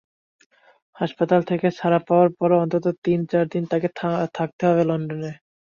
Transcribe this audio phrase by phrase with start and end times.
[0.95, 3.89] হাসপাতাল থেকে ছাড়া পাওয়ার পরও অন্তত তিন-চার দিন তাঁকে
[4.37, 5.31] থাকতে হবে লন্ডনে।